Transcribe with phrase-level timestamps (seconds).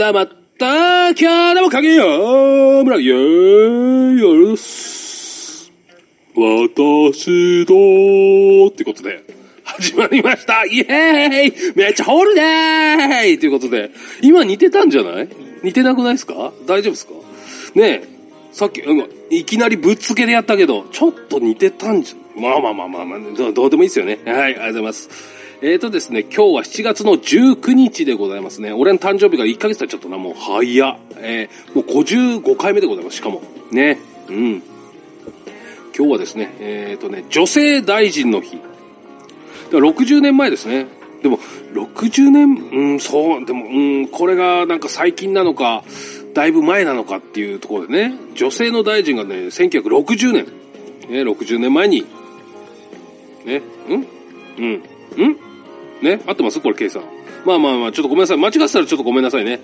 [0.00, 3.18] たまた、キャラも影よ、村よ、
[4.14, 5.70] よす。
[6.34, 9.22] 私と、ってことで、
[9.62, 10.64] 始まりました。
[10.64, 11.76] イエーイ。
[11.76, 13.90] めっちゃホールデーということで、
[14.22, 15.28] 今似てたんじゃない？
[15.62, 16.50] 似てなくないですか？
[16.66, 17.12] 大丈夫ですか？
[17.74, 18.08] ねえ、
[18.52, 18.82] さっき、
[19.28, 24.18] いきなりぶっつけでやったけど、ちょっと似てたんじゃ、まあまあまあまあまあ、どどうでもいいですよね。
[24.24, 25.39] はい、ありがとうございます。
[25.62, 28.72] えーとですね、今日は7月の19日でございますね。
[28.72, 30.96] 俺の誕生日が1ヶ月経っちゃったな、もう早っ。
[31.18, 33.42] えー、もう55回目でございます、しかも。
[33.70, 33.98] ね。
[34.30, 34.62] うん。
[35.94, 38.56] 今日はですね、えーとね、女性大臣の日。
[38.56, 38.64] だか
[39.72, 40.86] ら60年前ですね。
[41.22, 41.38] でも、
[41.74, 43.68] 60年、うん、そう、でも、う
[44.04, 45.84] ん、これがなんか最近なのか、
[46.32, 50.46] だいぶ前なのかっていうところでね、女性の大臣がね、1960年、
[51.10, 52.06] ね、60年前に、
[53.44, 54.06] ね、うん？
[54.56, 54.72] うん、
[55.22, 55.49] ん？
[56.02, 57.02] ね、合ってますこれ、計算。
[57.44, 58.36] まあまあまあ、ちょっとごめんなさい。
[58.38, 59.60] 間違ってたらちょっとごめんなさいね。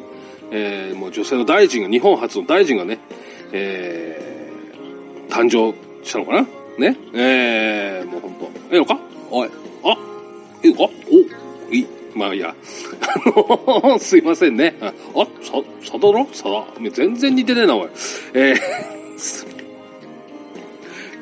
[0.50, 2.98] えー、もう女性の大臣が、日本初の大臣がね、
[3.52, 5.74] えー、誕生
[6.06, 6.46] したのかな？
[6.78, 6.96] ね？
[7.15, 8.51] えー、もうほんと。
[8.70, 8.98] ええのか？
[9.30, 9.51] おい。
[9.84, 9.96] あ、
[10.62, 10.93] いいのか？
[11.70, 11.87] お、いい。
[12.15, 12.54] まあいいや。
[12.54, 14.76] あの、すいませんね。
[14.80, 16.26] あ、あさ、さだろ？
[16.32, 16.65] さだ。
[16.93, 17.88] 全然似てねえな、おい。
[18.34, 18.56] えー、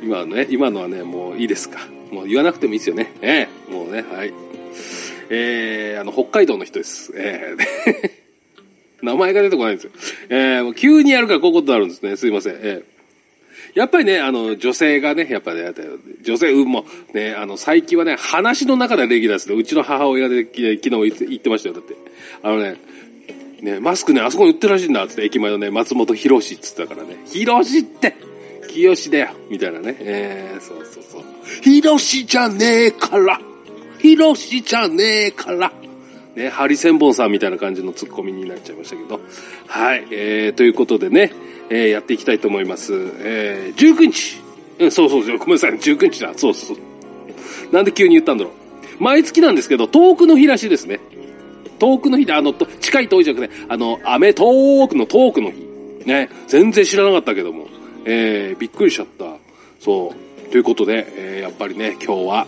[0.05, 1.81] 今のね、今のはね、もういいですか。
[2.11, 3.13] もう言わなくてもいいですよね。
[3.23, 4.33] ええもうね、はい。
[5.31, 7.13] えー、あの、北海道の人です。
[7.17, 9.93] えー、名前が出てこないんですよ。
[10.31, 12.17] えー、急にやるからこういうことになるんですね。
[12.17, 12.55] すいません。
[12.57, 12.95] えー
[13.75, 15.73] やっぱりね、あの、女性がね、やっぱりね、
[16.23, 19.57] 女性、うん、もう、ね、あの、最近はね、話の中でレギュラーですね。
[19.57, 21.75] うちの母親で昨日言ってましたよ。
[21.75, 21.97] だって。
[22.45, 22.77] あのね、
[23.63, 28.15] ね、マスクね、あそこに売ってるらしいんだ、つって、駅前のね、松本博士っつったからね、博士って
[28.69, 29.97] 清だよみたいなね。
[29.99, 31.23] えー、そうそうそう。
[31.65, 33.41] 博士じゃねえから
[34.05, 35.73] 博士じゃねえから
[36.37, 39.21] ね、ハリセンボンさんみたいな感じのツッコミになっちゃいましたけど。
[39.69, 41.33] はい、えー、ということでね、
[41.71, 42.93] えー、やっていきたいと思います。
[43.21, 44.43] えー、19日。
[44.81, 46.33] うん、そうそうそう、ごめんなさい、19日だ。
[46.37, 46.77] そうそう。
[47.73, 49.03] なんで急に言ったんだろう。
[49.03, 50.99] 毎月なんですけど、遠くの日らしいですね。
[51.79, 55.65] 遠くの日で、あの、と近い遠いじゃなくて、あの、アメトークのトークの日。
[56.05, 57.69] ね、全然知らなかったけども。
[58.05, 59.25] えー、びっくりしちゃった。
[59.81, 60.15] そ
[60.49, 60.51] う。
[60.51, 62.47] ということで、えー、やっぱりね、今日は、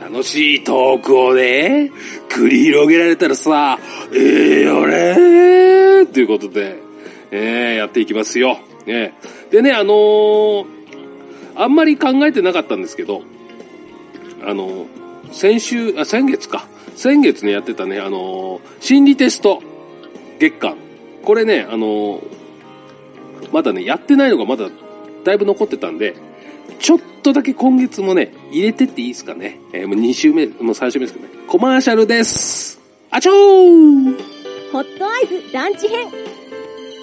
[0.00, 1.92] 楽しいトークをね、
[2.30, 3.78] 繰り広げられたらさ、
[4.14, 6.78] ええよねーということで、
[7.30, 8.58] えー、やっていきますよ。
[8.86, 9.14] ね、
[9.50, 10.66] でね、あのー、
[11.54, 13.22] あんまり考えてなかったんですけど、
[14.42, 14.86] あの、
[15.32, 16.66] 先週、あ、先月か。
[16.96, 19.62] 先月ね、やってたね、あの、心理テスト
[20.38, 20.76] 月間。
[21.22, 22.22] これね、あの
[23.52, 24.70] まだね、やってないのがまだ
[25.24, 26.14] だいぶ残ってたんで、
[26.80, 29.60] ちょっとだけ今月もね、入れてっていいですかね。
[29.72, 31.32] えー、もう2週目、もう3週目ですけどね。
[31.46, 32.80] コマーシャルです。
[33.10, 34.72] あちょー。
[34.72, 36.08] ホットアイズランチ編。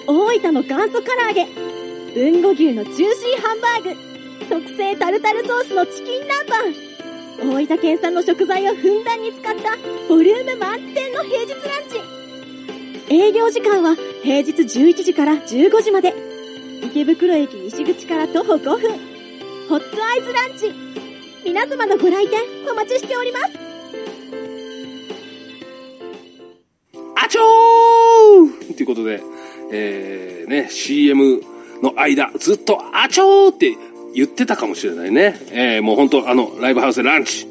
[0.06, 1.46] 大分の元祖唐揚げ。
[2.16, 4.08] 豊後牛のジューシーハンバーグ。
[4.48, 6.74] 特製タルタルソースのチキン南
[7.44, 7.54] 蛮。
[7.54, 9.76] 大分県産の食材をふんだんに使った
[10.08, 11.88] ボリューム満点の平日ラン
[13.08, 13.14] チ。
[13.14, 13.94] 営業時間は
[14.24, 16.14] 平日11時から15時まで。
[16.82, 19.07] 池袋駅西口から徒歩5分。
[19.68, 20.72] ホットアイズランチ
[21.44, 22.40] 皆様のご来店
[22.70, 23.44] お待ちしております
[27.14, 29.20] あちょーということで、
[29.70, 31.42] えー、ね、CM
[31.82, 33.76] の間、ずっと、あちょーって
[34.14, 35.38] 言ってたかもしれないね。
[35.50, 37.46] えー、もう本当あの、ライブハウスでランチ。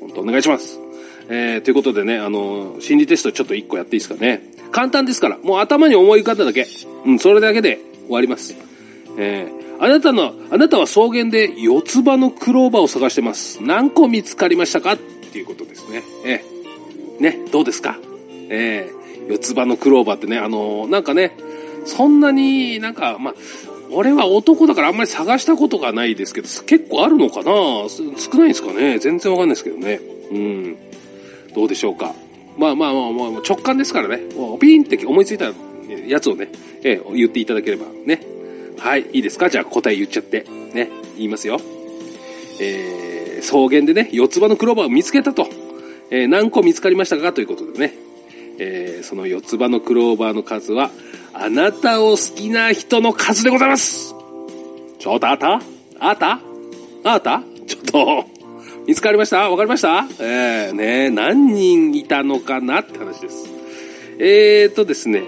[0.00, 0.80] 本当お願いします。
[1.28, 4.42] えー、ということでね、あの、心理テストちょっと一個やっていいですかね。
[4.72, 6.66] 簡単ですから、もう頭に思い浮かんだだけ。
[7.04, 8.56] うん、それだけで終わります。
[9.18, 13.60] えー、あなたの、あなたは草原で四つ葉のクローバーを探してます。
[13.64, 14.92] 何個見つかりましたか？
[14.92, 16.04] っていうことですね。
[16.24, 17.98] えー、ね、どうですか？
[18.48, 21.36] えー、四つ葉のクローバーってね、あのーなんかね、
[21.84, 23.34] そんなになんか、ま、
[23.90, 27.50] 俺は男だからあんまり探したことがないですけど、結構あるのかな？
[27.88, 29.00] 少ないんですかね？
[29.00, 29.98] 全然わかんないですけどね。
[30.30, 30.76] うん。
[31.56, 32.14] どうでしょうか？
[32.56, 34.22] まあまあまあまあ、直感ですからね。
[34.36, 35.50] もうピンって思いついた
[36.06, 36.52] やつをね、
[36.84, 38.30] えー言っていただければね。
[38.82, 39.48] はい、いいですか？
[39.48, 40.44] じゃあ答え言っちゃって。
[40.74, 41.60] ね、言いますよ。
[42.60, 45.46] えー、草原でね、四つ葉のクローバーを見つけたと。
[46.10, 47.32] えー何個見つかりましたか？
[47.32, 47.94] ということでね。
[48.58, 50.90] えーその四つ葉のクローバーの数は、
[51.32, 54.14] あなたを好きな人の数でございます
[54.98, 55.60] ちょっとあった？
[56.00, 56.40] あった？
[57.04, 57.42] あった？
[57.68, 58.24] ちょっと、
[58.88, 59.48] 見つかりました？
[59.48, 60.06] わかりました？
[60.18, 62.80] えー、ね何人いたのかな？
[62.80, 63.48] って話です。
[64.18, 65.22] えーとですね、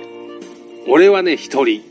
[0.88, 1.82] 俺はね、一人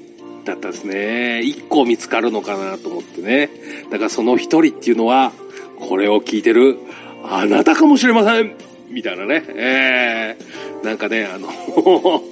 [0.46, 1.42] だったですね。
[1.42, 3.50] 一個見つかるのかなと思ってね。
[3.90, 5.32] だからその一人っていうのは、
[5.80, 6.78] これを聞いてる、
[7.24, 8.56] あなたかもしれません
[8.90, 9.44] みたいなね。
[9.50, 11.50] えー、なんかね、あの、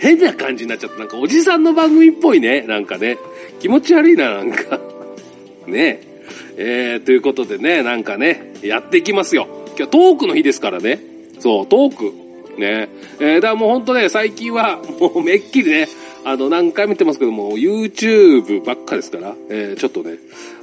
[0.00, 0.98] 変な感じになっちゃった。
[0.98, 2.62] なんかおじさんの番組っぽいね。
[2.62, 3.18] なんかね。
[3.60, 4.80] 気持ち悪いな、なんか。
[5.66, 6.12] ねえ。
[6.56, 9.46] えー、ということでね、なんかね、やっていきますよ。
[9.76, 11.00] 今日トークの日ですからね。
[11.38, 12.12] そう、トーク。
[12.58, 12.88] ね。
[13.20, 15.88] えー、だからもうほんとね、最近は、もうめっきりね、
[16.24, 20.18] あの、何回も言ってますけども、YouTube ばっかですから、えー、ちょっとね、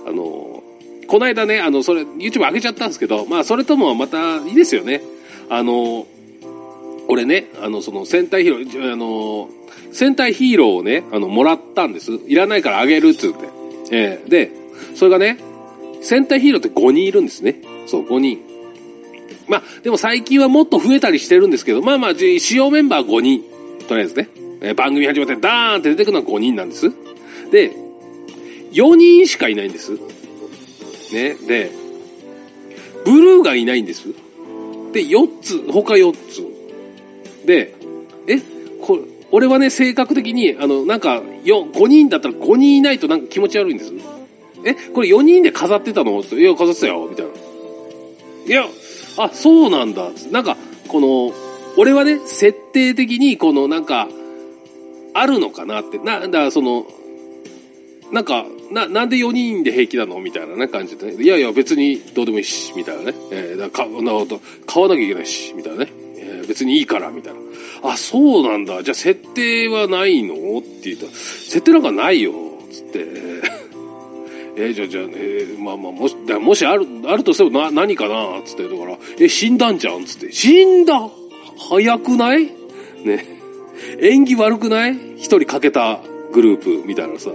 [0.08, 0.64] あの、
[1.08, 5.02] この間ね、あの、それ、YouTube 上げちゃったんですけど、まあ、それともまたいいですよね。
[5.50, 6.06] あの、
[7.08, 9.50] 俺ね、あの、その戦隊ヒーロー、あの、
[9.92, 12.12] 戦隊ヒーローをね、あの、もらったんです。
[12.28, 13.38] いらないからあげるっつって。
[13.92, 14.52] えー、で、
[14.96, 15.40] それがね、
[16.02, 17.56] 戦隊ヒーローって5人いるんですね。
[17.88, 18.40] そう、5人。
[19.48, 23.44] まあ、でも最近はもっと増えたりしてるんですけど、まあまあ、主要メンバー5人。
[23.88, 24.30] とりあえずね。
[24.62, 26.92] えー、番組始まってダーンって出てくるのは5人なんです。
[27.52, 27.72] で、
[28.72, 29.94] 4人しかいないんです。
[31.14, 31.36] ね。
[31.48, 31.72] で、
[33.06, 34.08] ブルーがいないんです。
[34.92, 36.46] で、4つ、他4つ。
[37.46, 37.74] で、
[38.28, 38.40] え、
[38.82, 39.02] これ、
[39.32, 43.94] 俺はね、性格的に、あの、なんか、4、5人だったら5人いないとなんか気持ち悪いんです。
[44.66, 46.22] え、これ4人で飾ってたの？
[46.22, 47.32] いや、飾ってたよ、みたいな。
[48.48, 48.68] いや、
[49.18, 50.10] あ、そうなんだ。
[50.32, 50.58] なんか、
[50.88, 51.32] この、
[51.78, 54.10] 俺はね、設定的に、この、なんか、
[55.20, 55.98] あるのかなって。
[56.00, 56.88] な、だからその、
[58.12, 61.24] なんか、な、なんで4人で平気なのみたいなね、感じでね。
[61.24, 63.14] いやいや、別にどうでもいいし、みたいなね。
[63.32, 65.92] えー、だか、なるほど、買わなきゃいけないし、みたいなね。
[66.18, 67.40] えー、別にいいから、みたいな。
[67.84, 68.84] あ、そうなんだ。
[68.84, 70.34] じゃあ、設定はないの？
[70.60, 72.34] って言ったら、設定なんかないよ、
[72.72, 73.06] つって。
[74.58, 78.42] えー、じゃあ、じゃあ、えー、まあまあ、もし、もしある、あるとしてもな、何かな？
[78.44, 80.06] つって、だから、え、死んだんじゃん？
[80.06, 80.32] つって。
[80.32, 81.10] 死んだ？
[81.70, 82.46] 早くない？
[83.04, 83.39] ね。
[84.00, 84.96] 縁起悪くない？
[85.18, 86.00] 一人かけた
[86.32, 87.32] グループみたいなさ。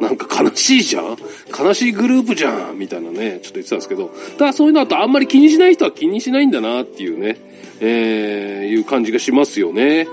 [0.00, 1.16] なんか悲しいじゃん？
[1.56, 7.38] 悲しいグループじゃんみたいなね、ちょっと言ってたんですけど、ただそういうのだとあんまり気にしない人は気にしないんだなっていうね、
[7.80, 10.08] えー、いう感じがしますよね。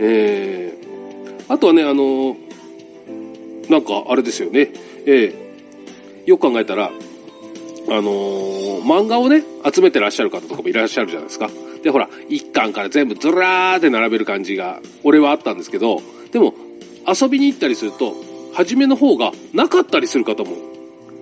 [0.00, 2.34] えー、あとはね、あの、
[3.68, 4.72] なんかあれですよね、
[5.04, 6.90] えー、よく考えたら、あ
[7.90, 11.50] のー、漫画をね、集めてらっしゃる方とかもいらっしゃるじゃないですか。
[11.82, 16.54] で、ほら、一巻から全部ずらーって並べる感じが、俺はあったんですけど、でも、
[17.06, 18.14] 遊びに行ったりすると、
[18.52, 20.56] 初めの方がなかったりする方も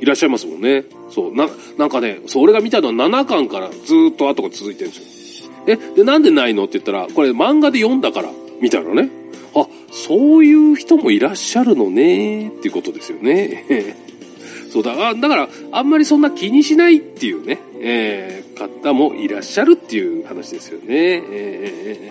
[0.01, 0.85] いらっしゃいますもんね。
[1.11, 3.75] そう、な、なんかね、そう、俺が見たのは7巻からず
[4.13, 5.51] っと後が続いてるんですよ。
[5.67, 6.65] え、で、なんでないの？
[6.65, 8.31] って言ったら、これ漫画で読んだから、
[8.61, 9.11] みたいなね。
[9.55, 13.97] あ、そういう人もいらっしゃるのね、っていうことですよね。
[14.71, 21.23] そうだ、だから、あんまりそんな気にしないっていうね、えー、方もいらっしゃるっていう話ですよね。
[21.31, 22.11] え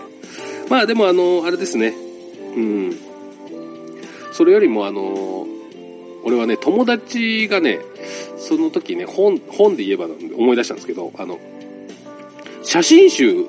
[0.66, 1.94] ー、まあでもあの、あれですね。
[2.56, 2.98] うん。
[4.32, 5.48] それよりもあの、
[6.24, 7.80] 俺はね、友達がね、
[8.38, 11.40] その時ね、本、本で言えば思い出したんですけど、あの、
[12.64, 13.46] 写真集、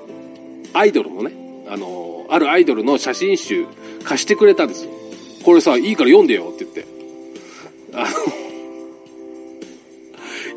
[0.72, 1.32] アイドルのね、
[1.68, 3.66] あの、あるアイドルの写真集
[4.04, 4.90] 貸してくれたんですよ。
[5.44, 6.86] これさ、いいから読んでよって言って。
[7.94, 8.06] あ、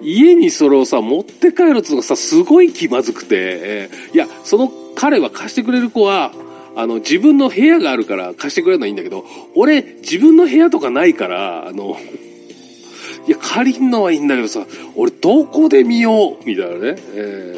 [0.02, 6.34] 家にそれをさ、持って帰るっていうのがさ、すごい気まずくて、え、いや、その彼は貸してくれる子は、
[6.76, 9.26] あの、自分の部屋があるから貸してくれるのはいいんだけど、
[9.56, 11.98] 俺、自分の部屋とかないから、あの、
[13.28, 14.66] いや、借りんのはいいんだけどさ、
[14.96, 16.46] 俺どこで見よう？
[16.46, 16.96] みたいなね。
[17.14, 17.58] え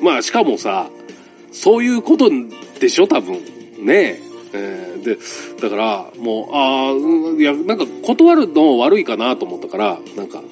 [0.00, 0.90] ー、まあ、しかもさ、
[1.50, 2.30] そういうこと
[2.78, 3.06] でしょ？
[3.06, 3.34] 多分。
[3.80, 4.20] ね
[4.52, 4.98] え。
[5.00, 5.18] ー、で、
[5.62, 10.42] だから、もう、ああ、いや、なんか断るの悪いかなと思ったから、なんか、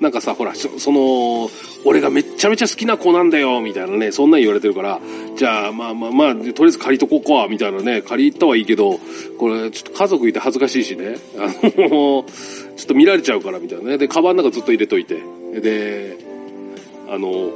[0.00, 1.48] なんかさ、ほら、その、
[1.84, 5.00] 俺がめちゃめちゃ好きな子なんだよ、みたいなね、そんなん言われてるから、
[5.36, 8.98] じゃあ、まあまあまあ、とりあえず借りとこうか、みたいなね、借りたはいいけど、
[9.38, 12.24] これ、ちょっと家族いて恥ずかしいしね、あの、ちょ
[12.82, 13.98] っと見られちゃうから、みたいなね。
[13.98, 15.22] で、カバンの中ずっと入れといて、
[15.60, 16.16] で、
[17.08, 17.52] あの、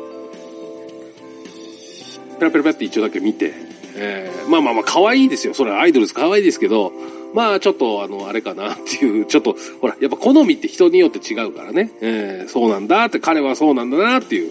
[2.39, 3.53] ペラペラペラって一応だけ見て、
[3.97, 5.55] えー、まあまあまあ、可愛いですよ。
[5.55, 6.15] それはアイドルです。
[6.15, 6.93] 可愛いですけど、
[7.35, 14.51] まあちょっとあの、あれかなっていう、ちょっと、ほら、やっぱ好みって人によって違うからね、えー、そうなんだって、彼はそうなんだなっていう、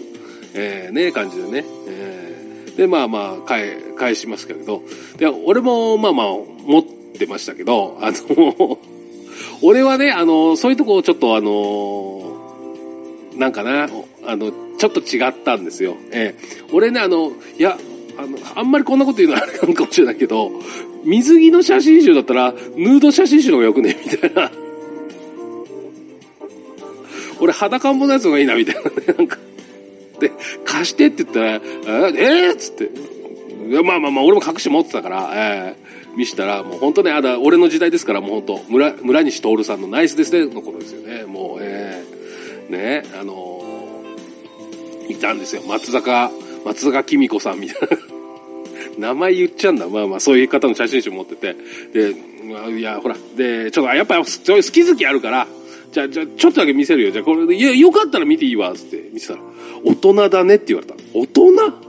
[0.54, 4.82] えー、ね、感じでね、えー、で、まあまあ、返、返しますけれど、
[5.16, 6.26] で、俺もまあまあ、
[6.64, 8.78] 持ってましたけど、あの、
[9.62, 12.36] 俺はね、あの、そういうとこをちょっとあの、
[13.36, 13.88] なんかな、
[14.24, 15.96] あの、ちょっと違ったんですよ。
[16.12, 17.76] えー、俺ね、あの、いや、
[18.16, 20.50] あの、あんまりこんなこと言うのはあれかもしれないけど、
[21.04, 23.96] 水着の写真集だったら、ヌード写真集の方がよくね？
[24.04, 24.50] みたいな。
[27.40, 28.90] 俺、裸んぼのやつの方がいいな、みたいなね。
[29.16, 29.38] なんか。
[30.20, 30.32] で、
[30.64, 32.90] 貸してって言ったら、えー、えー、っつって。
[33.82, 41.24] まあまあまあ、俺も隠し持ってたから、えー、見したら、もう本当ね、あだ、俺の時代ですから、もう本当村、村西徹さんのナイスですね、のことですよね。
[41.24, 45.62] もう、えー、ね、あのー、いたんですよ。
[45.68, 46.32] 松坂、
[46.64, 48.17] 松坂紀美子さんみたいな。
[48.98, 49.88] 名前言っちゃうんだ。
[49.88, 51.54] まあまあ、そういう方の写真集持ってて。
[51.92, 52.14] で、
[52.44, 55.46] まあいや、ほら、で、ちょっと、やっぱ、そういう好き好きあるから、
[55.92, 57.10] じゃあ、じゃ、ちょっとだけ見せるよ。
[57.10, 59.40] じゃあ、これ、いや、よかったら見ていいわ、つって見せたら、
[59.84, 60.94] 大人だねって言われた。
[61.14, 61.88] 大人？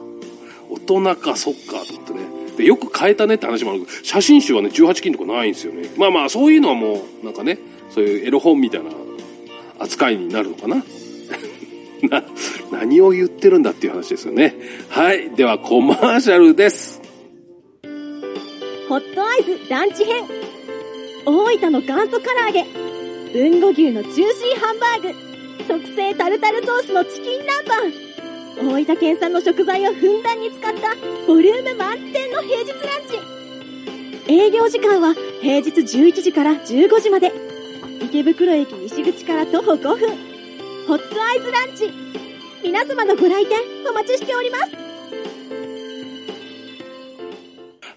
[0.69, 2.19] 大人か、そっか、と思ってね。
[2.57, 5.89] で、よく変えたねって話もあるけど、写真集はね、18金とかないんですよね。
[5.97, 7.57] まあまあ、そういうのはもう、なんかね、
[7.89, 8.91] そういうエロ本みたいな
[9.79, 10.83] 扱いになるのかな。
[12.09, 12.23] な、
[12.71, 14.55] 何を言ってるんだっていう話ですよね。
[14.89, 15.31] はい。
[15.31, 16.98] では、コマーシャルです。
[18.89, 20.25] ホットアイズランチ編。
[21.23, 22.65] 大分の元祖唐揚げ。
[23.39, 25.65] 豊後牛のジューシーハンバーグ。
[25.67, 27.93] 特製タルタルソースのチキン南
[28.57, 28.67] 蛮。
[28.67, 30.95] 大分県産の食材をふんだんに使った
[31.27, 32.77] ボリューム満点の平日ラン
[34.25, 34.33] チ。
[34.33, 37.31] 営業時間は平日11時から15時まで。
[38.01, 40.09] 池袋駅西口から徒歩5分。
[40.87, 41.93] ホットアイズランチ。
[42.63, 44.88] 皆様のご来店お待ちしております。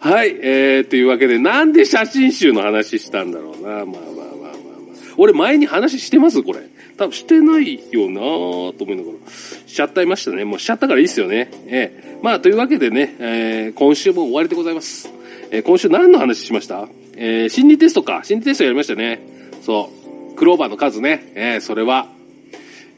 [0.04, 3.68] はい、えー、というわけで、なんで写真集の話したんだろうな。
[3.68, 4.54] まあまあまあまあまあ。
[5.16, 6.42] 俺前に話してます？
[6.42, 6.58] これ。
[6.96, 9.30] 多分してないよなぁと思いながら。
[9.30, 10.44] しちゃったいましたね。
[10.44, 11.52] もうしちゃったからいいっすよね。
[11.68, 15.08] えー、まあというわけでね、えー、今週も終わりでございます。
[15.52, 16.88] えー、今週何の話しました？
[17.16, 18.22] えー、心理テストか。
[18.24, 19.20] 心理テストやりましたね。
[19.62, 19.88] そ
[20.32, 20.34] う。
[20.34, 21.32] クローバーの数ね。
[21.36, 22.08] えー、それは、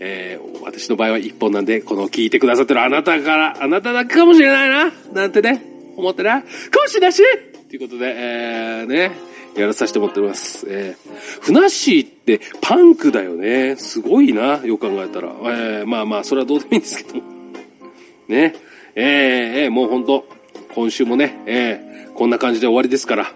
[0.00, 4.92] えー、私の場合は1本なんで、この聞いてくださってるあなたから、あなただけかもしれないな。
[5.12, 5.73] なんてね。
[5.96, 6.48] 思ってな、講
[6.86, 7.22] 師だし
[7.68, 9.12] ということで、えー、ね、
[9.56, 10.66] やらさせてもらってます。
[10.68, 13.76] えー、ふなっしーってパンクだよね。
[13.76, 15.28] すごいな、よく考えたら。
[15.28, 17.22] えー、まあまあ、それはどうでもいいんですけども。
[18.28, 18.54] ね、
[18.94, 19.04] えー、
[19.64, 20.26] えー、もうほんと、
[20.74, 23.32] 今週もね、えー、こんな感じで終わりですから、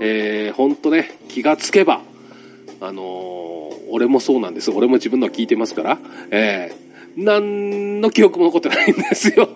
[0.00, 2.00] えー、ほんとね、気がつけば、
[2.80, 4.70] あのー、俺もそうなんです。
[4.70, 5.98] 俺も自分のは聞いてますから、
[6.30, 9.48] えー、何の記憶も残ってないんですよ。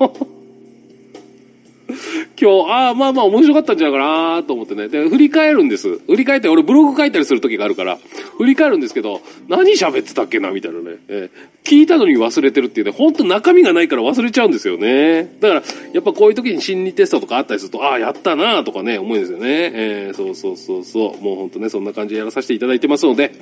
[2.44, 4.88] 今日、ああ、まあまあ面白かったんじゃないかなと思ってね。
[4.88, 5.96] で、振り返るんです。
[6.00, 7.98] 振り返って、俺ブログ書いたりする時があるから、
[8.36, 10.98] 振り返るんですけど、何喋ってたっけなみたいなね。
[11.08, 15.22] えー、聞いたのに忘れてるっていうね、ほんと中身がないから忘れちゃうんですよね。
[15.40, 15.62] だから、
[15.94, 19.70] やっぱこういう時に心理テストとかあったりすると、ああ、やったなとかね、思うんですよね。
[19.72, 21.24] えー、そうそうそうそう。
[21.24, 23.32] もうほんとね、そんな感じでやらさせていただいてますので、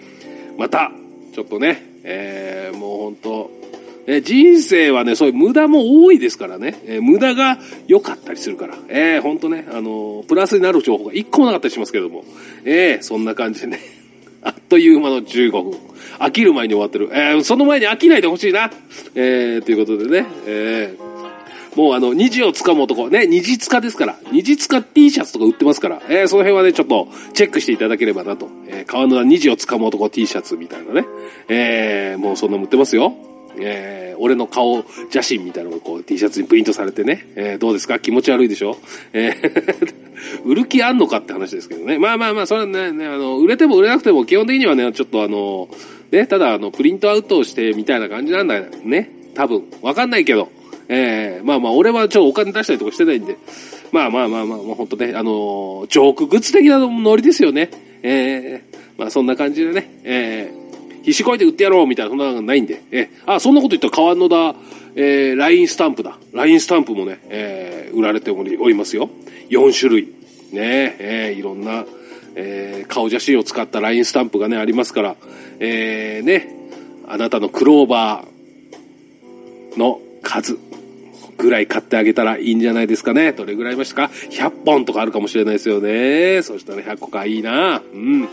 [0.59, 0.93] また、
[1.35, 3.62] ちょっとね、えー、もうほんと、
[4.07, 12.25] え人生はね、そういう無駄も多いですからね、え無駄が良かったりするから、えー、ほんとね、あのプラスになる情報が一個もなかったりしますけども、
[12.65, 13.81] えー、そんな感じでね、
[14.43, 15.79] あっという間の15分。
[16.19, 17.11] 飽きる前に終わってる。
[17.13, 18.71] えー、その前に飽きないでほしいな。
[19.15, 21.13] えー、ということでね、えー、
[21.77, 28.49] もうあの、虹を掴む男、ね、虹塚ですから、虹塚 T シャツとか売ってますから、えー、その辺はね、ちょっとチェックしていただければなと。
[28.69, 31.07] えー、川野田虹を掴む男 T シャツみたいなね。
[31.49, 33.15] えー、もうそんな売ってますよ。
[33.61, 37.99] えー、俺の顔写真みたいなのがこう T シャツにプリントされてね、えー、どうですか？
[37.99, 38.77] 気持ち悪いでしょ？
[39.13, 39.95] えー
[40.45, 41.99] 売る気あんのかって話ですけどね。
[41.99, 45.69] まあまあまあ、それはね、ねあの、売れても売れなくても基本的にはね、ちょっとあの、
[46.13, 49.11] ね、ただあの、プリントアウトしてみたいな感じなんだよね。
[49.35, 49.65] 多分。
[49.83, 50.49] わかんないけど。
[50.89, 53.37] えー、まあまあ、俺はちょっとお金出したりとかしてないんで。
[53.91, 57.71] まあまあまあまあ、もうほんとね、あのジョークグッズ的なノリですよね。
[58.03, 60.62] えー、まあそんな感じでね、えー、
[61.03, 62.83] 必死こいて売ってやろうみたいな、そんなのないんで。
[62.91, 64.55] え、あ、そんなこと言ったら川野田、
[64.95, 66.19] えー、LINE スタンプだ。
[66.33, 69.09] LINE スタンプもね、えー、売られておりますよ。
[69.51, 70.09] 4種類。
[70.53, 71.87] ねえー、いろんな、
[72.35, 75.17] えー、顔写真を使った LINE スタンプがね、ありますから、
[75.61, 76.49] えー、ね、
[77.09, 80.59] あなたのクローバーの数
[81.39, 83.33] ぐらい買ってあげたらいいんじゃないですかね。
[83.33, 86.43] どれぐらいましたか ?100 本とかあるかもしれないですよね。
[86.43, 87.83] そしたら100個かいいな。
[87.93, 88.29] うん。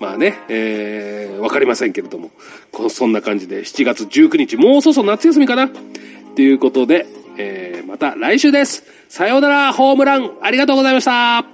[0.00, 2.30] まあね、えー、わかりませんけれども、
[2.72, 5.68] こそんな感じで7月19日、もうそろそろ夏休みかな？
[6.34, 8.84] ということで、えー、また来週です。
[9.08, 11.53] さようなら、ホームラン、ありがとうございました。